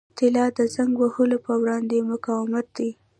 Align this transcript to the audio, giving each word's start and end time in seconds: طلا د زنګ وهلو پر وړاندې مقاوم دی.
طلا 0.17 0.45
د 0.57 0.59
زنګ 0.75 0.93
وهلو 1.01 1.37
پر 1.45 1.55
وړاندې 1.61 2.05
مقاوم 2.11 2.53
دی. 2.75 2.89